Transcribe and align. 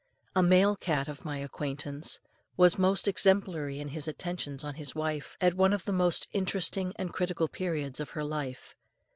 A 0.35 0.41
male 0.41 0.75
cat 0.75 1.07
of 1.07 1.25
my 1.25 1.37
acquaintance 1.37 2.19
was 2.57 2.79
most 2.79 3.07
exemplary 3.07 3.79
in 3.79 3.89
his 3.89 4.07
attentions 4.07 4.63
on 4.63 4.73
his 4.73 4.95
wife 4.95 5.37
at 5.39 5.53
one 5.53 5.73
of 5.73 5.85
the 5.85 5.93
most 5.93 6.27
interesting 6.33 6.91
and 6.95 7.13
critical 7.13 7.47
periods 7.47 7.99
of 7.99 8.09
her 8.17 8.23
life. 8.23 8.75